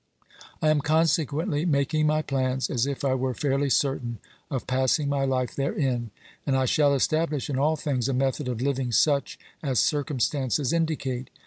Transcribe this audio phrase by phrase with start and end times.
[0.63, 4.17] I am consequently making my plans as if I were fairly certain
[4.49, 6.09] of passing my life therein,
[6.43, 11.29] and I shall establish in all things a method of living such as circumstances indicate.